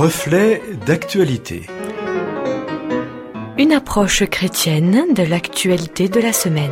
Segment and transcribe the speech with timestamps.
[0.00, 1.66] Reflet d'actualité.
[3.58, 6.70] Une approche chrétienne de l'actualité de la semaine.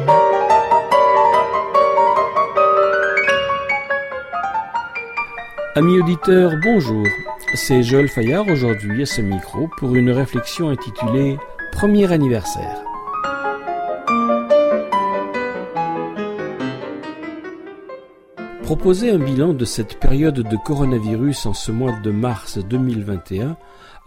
[5.74, 7.04] Amis auditeurs, bonjour.
[7.54, 11.36] C'est Joël Fayard aujourd'hui à ce micro pour une réflexion intitulée
[11.72, 12.85] Premier anniversaire.
[18.66, 23.56] Proposer un bilan de cette période de coronavirus en ce mois de mars 2021,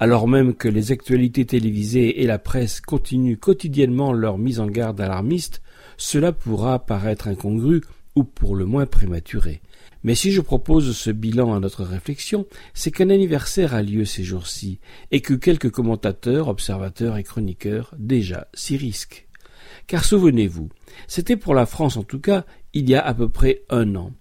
[0.02, 4.99] alors même que les actualités télévisées et la presse continuent quotidiennement leur mise en garde
[4.99, 5.62] alarmiste,
[5.95, 7.80] cela pourra paraître incongru
[8.18, 9.62] ou pour le moins prématuré.
[10.04, 14.26] Mais si je propose ce bilan à notre réflexion, c'est qu'un anniversaire a lieu ces
[14.26, 19.26] jours-ci, et que quelques commentateurs, observateurs et chroniqueurs déjà s'y risquent.
[19.88, 20.68] Car souvenez-vous,
[21.07, 24.12] c'était pour la France en tout cas il y a à peu près un an.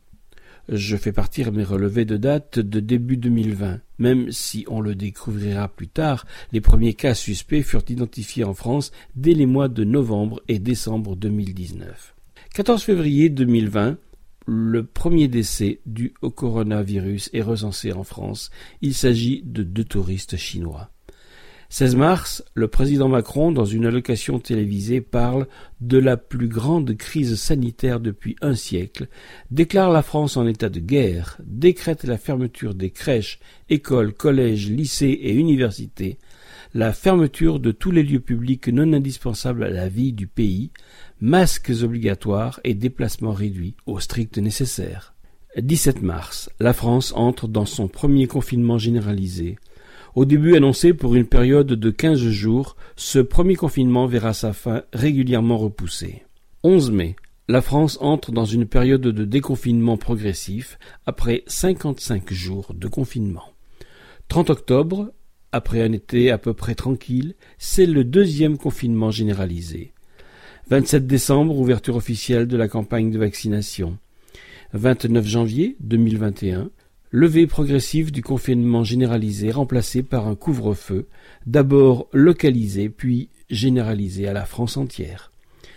[0.69, 5.69] Je fais partir mes relevés de date de début 2020, même si on le découvrira
[5.69, 10.43] plus tard, les premiers cas suspects furent identifiés en France dès les mois de novembre
[10.47, 12.15] et décembre 2019.
[12.53, 13.97] 14 février 2020,
[14.47, 18.51] le premier décès dû au coronavirus est recensé en France.
[18.83, 20.91] Il s'agit de deux touristes chinois.
[21.71, 25.47] 16 mars, le président Macron, dans une allocation télévisée, parle
[25.83, 29.09] de la plus grande crise sanitaire depuis un siècle,
[29.51, 35.19] déclare la France en état de guerre, décrète la fermeture des crèches, écoles, collèges, lycées
[35.23, 36.17] et universités,
[36.73, 40.71] la fermeture de tous les lieux publics non indispensables à la vie du pays,
[41.21, 45.15] masques obligatoires et déplacements réduits au strict nécessaire.
[45.57, 49.59] 17 mars, la France entre dans son premier confinement généralisé.
[50.15, 54.83] Au début annoncé pour une période de quinze jours, ce premier confinement verra sa fin
[54.93, 56.23] régulièrement repoussée.
[56.65, 62.89] 11 mai, la France entre dans une période de déconfinement progressif après 55 jours de
[62.89, 63.53] confinement.
[64.29, 65.13] 30 octobre,
[65.53, 69.93] après un été à peu près tranquille, c'est le deuxième confinement généralisé.
[70.69, 73.97] 27 décembre, ouverture officielle de la campagne de vaccination.
[74.75, 76.69] 29 janvier 2021,
[77.11, 81.09] levée progressive du confinement généralisé remplacé par un couvre-feu,
[81.47, 85.33] d'abord localisé puis généralisé à la France entière.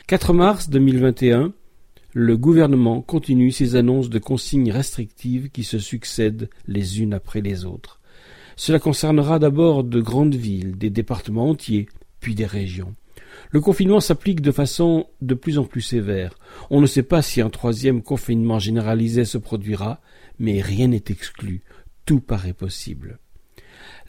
[0.07, 1.53] 4 mars 2021,
[2.13, 7.63] le gouvernement continue ses annonces de consignes restrictives qui se succèdent les unes après les
[7.63, 8.01] autres.
[8.57, 11.87] Cela concernera d'abord de grandes villes, des départements entiers,
[12.19, 12.93] puis des régions.
[13.51, 16.37] Le confinement s'applique de façon de plus en plus sévère.
[16.69, 20.01] On ne sait pas si un troisième confinement généralisé se produira,
[20.39, 21.63] mais rien n'est exclu,
[22.05, 23.19] tout paraît possible.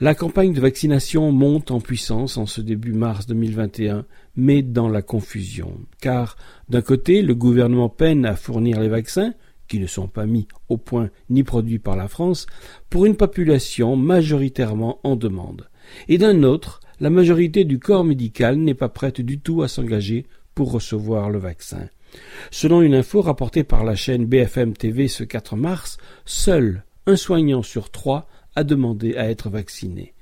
[0.00, 4.04] La campagne de vaccination monte en puissance en ce début mars 2021,
[4.36, 6.36] mais dans la confusion, car
[6.68, 9.34] d'un côté le gouvernement peine à fournir les vaccins,
[9.68, 12.46] qui ne sont pas mis au point ni produits par la France,
[12.90, 15.68] pour une population majoritairement en demande,
[16.08, 20.24] et d'un autre, la majorité du corps médical n'est pas prête du tout à s'engager
[20.54, 21.88] pour recevoir le vaccin.
[22.52, 27.64] Selon une info rapportée par la chaîne BFM TV ce 4 mars, seul un soignant
[27.64, 30.14] sur trois a demandé à être vacciné.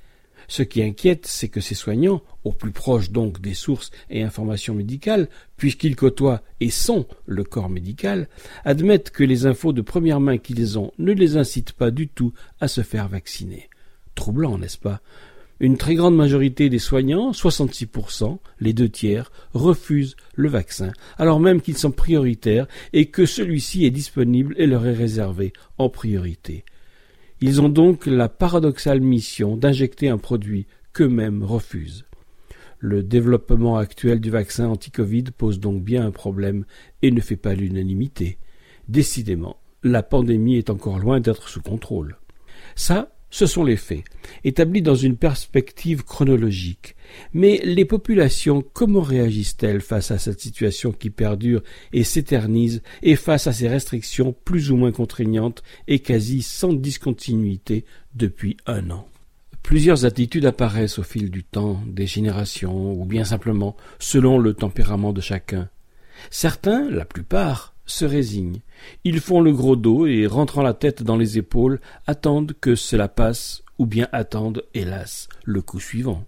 [0.47, 4.73] Ce qui inquiète, c'est que ces soignants, au plus proche donc des sources et informations
[4.73, 8.27] médicales, puisqu'ils côtoient et sont le corps médical,
[8.65, 12.33] admettent que les infos de première main qu'ils ont ne les incitent pas du tout
[12.59, 13.69] à se faire vacciner.
[14.15, 14.99] Troublant, n'est-ce pas?
[15.61, 21.61] Une très grande majorité des soignants, 66%, les deux tiers, refusent le vaccin, alors même
[21.61, 26.65] qu'ils sont prioritaires et que celui-ci est disponible et leur est réservé en priorité.
[27.41, 32.05] Ils ont donc la paradoxale mission d'injecter un produit qu'eux-mêmes refusent.
[32.79, 36.65] Le développement actuel du vaccin anti-Covid pose donc bien un problème
[37.03, 38.39] et ne fait pas l'unanimité.
[38.87, 42.17] Décidément, la pandémie est encore loin d'être sous contrôle.
[42.75, 44.03] Ça, ce sont les faits,
[44.43, 46.95] établis dans une perspective chronologique.
[47.33, 53.47] Mais les populations, comment réagissent-elles face à cette situation qui perdure et s'éternise, et face
[53.47, 59.07] à ces restrictions plus ou moins contraignantes et quasi sans discontinuité depuis un an?
[59.63, 65.13] Plusieurs attitudes apparaissent au fil du temps, des générations, ou bien simplement selon le tempérament
[65.13, 65.69] de chacun.
[66.29, 68.61] Certains, la plupart, se résignent.
[69.03, 73.07] Ils font le gros dos et, rentrant la tête dans les épaules, attendent que cela
[73.07, 76.25] passe, ou bien attendent, hélas, le coup suivant.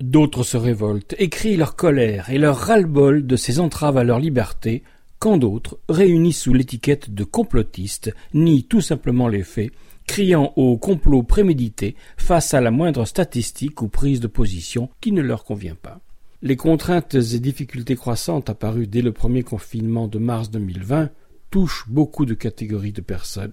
[0.00, 4.82] D'autres se révoltent, écrient leur colère et leur ras-le-bol de ces entraves à leur liberté,
[5.18, 9.70] quand d'autres, réunis sous l'étiquette de complotistes, nient tout simplement les faits,
[10.06, 15.22] criant au complot prémédité face à la moindre statistique ou prise de position qui ne
[15.22, 16.00] leur convient pas.
[16.44, 21.10] Les contraintes et difficultés croissantes apparues dès le premier confinement de mars 2020
[21.50, 23.52] touchent beaucoup de catégories de personnes,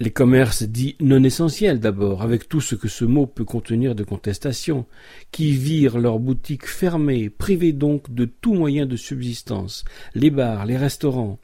[0.00, 4.04] Les commerces dits non essentiels d'abord, avec tout ce que ce mot peut contenir de
[4.04, 4.84] contestation,
[5.32, 10.76] qui virent leurs boutiques fermées, privées donc de tout moyen de subsistance, les bars, les
[10.76, 11.38] restaurants,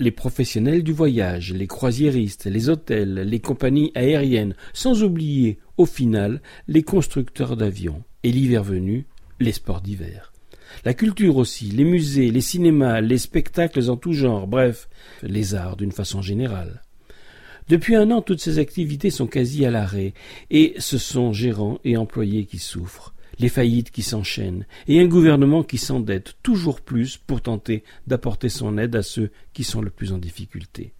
[0.00, 6.42] les professionnels du voyage, les croisiéristes, les hôtels, les compagnies aériennes, sans oublier, au final,
[6.66, 9.06] les constructeurs d'avions, et l'hiver venu,
[9.38, 10.31] les sports d'hiver.
[10.84, 14.88] La culture aussi, les musées, les cinémas, les spectacles en tout genre, bref,
[15.22, 16.82] les arts d'une façon générale.
[17.68, 20.14] Depuis un an, toutes ces activités sont quasi à l'arrêt,
[20.50, 25.62] et ce sont gérants et employés qui souffrent, les faillites qui s'enchaînent, et un gouvernement
[25.62, 30.12] qui s'endette toujours plus pour tenter d'apporter son aide à ceux qui sont le plus
[30.12, 30.92] en difficulté.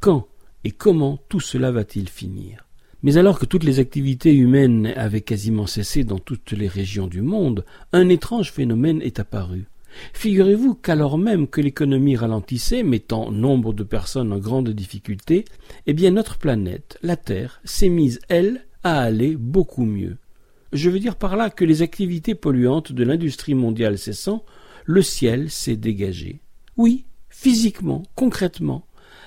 [0.00, 0.28] Quand
[0.64, 2.65] et comment tout cela va-t-il finir?
[3.02, 7.22] Mais alors que toutes les activités humaines avaient quasiment cessé dans toutes les régions du
[7.22, 9.66] monde, un étrange phénomène est apparu.
[10.12, 15.44] Figurez-vous qu'alors même que l'économie ralentissait, mettant nombre de personnes en grande difficulté,
[15.86, 20.16] eh bien notre planète, la Terre, s'est mise, elle, à aller beaucoup mieux.
[20.72, 24.44] Je veux dire par là que les activités polluantes de l'industrie mondiale cessant,
[24.84, 26.40] le ciel s'est dégagé.
[26.76, 28.86] Oui, physiquement, concrètement.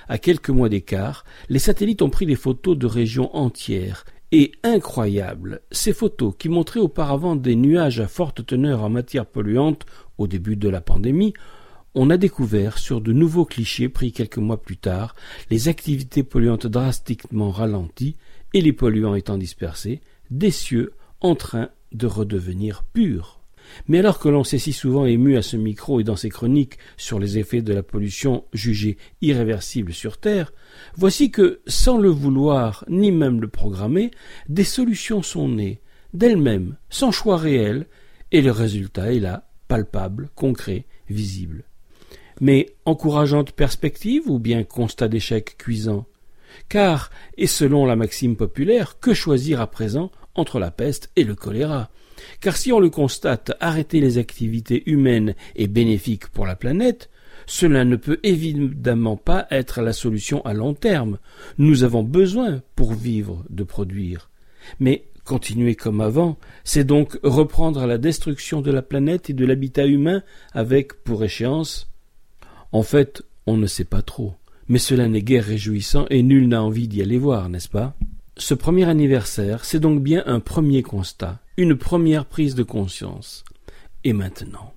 [0.10, 5.62] À quelques mois d'écart, les satellites ont pris des photos de régions entières et incroyables.
[5.72, 9.86] Ces photos, qui montraient auparavant des nuages à forte teneur en matière polluante
[10.18, 11.34] au début de la pandémie,
[11.94, 15.16] on a découvert, sur de nouveaux clichés pris quelques mois plus tard,
[15.52, 18.16] les activités polluantes drastiquement ralenties
[18.54, 20.02] et les polluants étant dispersés,
[20.32, 23.38] des cieux en train de redevenir purs.
[23.88, 26.77] Mais alors que l'on s'est si souvent ému à ce micro et dans ses chroniques
[26.98, 30.54] sur les effets de la pollution jugée irréversible sur Terre,
[30.95, 34.12] voici que, sans le vouloir ni même le programmer,
[34.48, 35.81] des solutions sont nées,
[36.13, 37.88] d'elles-mêmes, sans choix réel,
[38.31, 41.63] et le résultat est là, palpable, concret, visible.
[42.42, 46.06] Mais encourageante perspective ou bien constat d'échec cuisant?
[46.68, 51.36] Car, et selon la maxime populaire, que choisir à présent entre la peste et le
[51.36, 51.89] choléra?
[52.42, 57.10] Car si on le constate, arrêter les activités humaines est bénéfique pour la planète,
[57.45, 61.18] cela ne peut évidemment pas être la solution à long terme.
[61.57, 64.30] Nous avons besoin, pour vivre, de produire.
[64.80, 69.86] Mais continuer comme avant, c'est donc reprendre la destruction de la planète et de l'habitat
[69.86, 70.24] humain
[70.54, 71.89] avec, pour échéance,
[72.72, 74.33] en fait, on ne sait pas trop.
[74.68, 77.95] Mais cela n'est guère réjouissant et nul n'a envie d'y aller voir, n'est-ce pas?
[78.39, 83.44] Ce premier anniversaire, c'est donc bien un premier constat, une première prise de conscience.
[84.06, 84.74] Et maintenant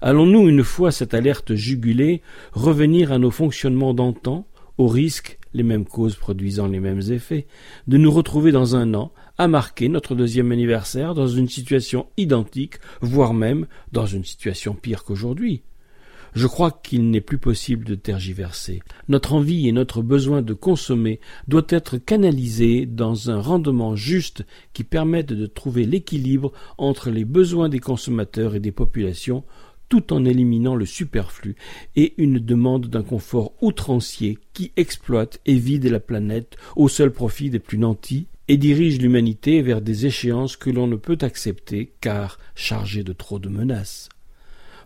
[0.00, 2.22] Allons-nous, une fois cette alerte jugulée,
[2.52, 4.46] revenir à nos fonctionnements d'antan,
[4.78, 7.46] au risque, les mêmes causes produisant les mêmes effets,
[7.86, 12.76] de nous retrouver dans un an à marquer notre deuxième anniversaire dans une situation identique,
[13.02, 15.62] voire même dans une situation pire qu'aujourd'hui?
[16.34, 18.80] Je crois qu'il n'est plus possible de tergiverser.
[19.08, 24.84] Notre envie et notre besoin de consommer doit être canalisé dans un rendement juste qui
[24.84, 29.44] permette de trouver l'équilibre entre les besoins des consommateurs et des populations
[29.88, 31.54] tout en éliminant le superflu
[31.94, 37.50] et une demande d'un confort outrancier qui exploite et vide la planète au seul profit
[37.50, 42.38] des plus nantis et dirige l'humanité vers des échéances que l'on ne peut accepter car
[42.54, 44.08] chargées de trop de menaces.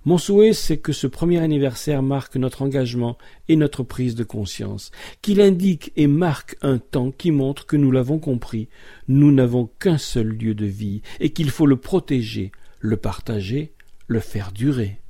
[0.06, 3.19] Mon souhait, c'est que ce premier anniversaire marque notre engagement
[3.49, 7.91] et notre prise de conscience, qu'il indique et marque un temps qui montre que nous
[7.91, 8.69] l'avons compris,
[9.08, 13.74] nous n'avons qu'un seul lieu de vie, et qu'il faut le protéger, le partager,
[14.06, 15.01] le faire durer.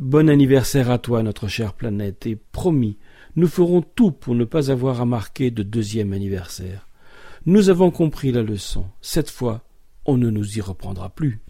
[0.00, 2.96] Bon anniversaire à toi, notre chère planète, et promis,
[3.36, 6.88] nous ferons tout pour ne pas avoir à marquer de deuxième anniversaire.
[7.44, 8.86] Nous avons compris la leçon.
[9.02, 9.62] Cette fois,
[10.06, 11.40] on ne nous y reprendra plus.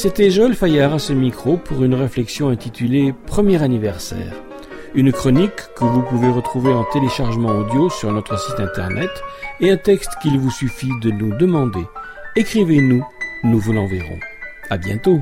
[0.00, 4.32] C'était Joël Fayard à ce micro pour une réflexion intitulée Premier anniversaire.
[4.94, 9.10] Une chronique que vous pouvez retrouver en téléchargement audio sur notre site internet
[9.58, 11.82] et un texte qu'il vous suffit de nous demander.
[12.36, 13.04] Écrivez-nous,
[13.42, 14.20] nous vous l'enverrons.
[14.70, 15.20] À bientôt!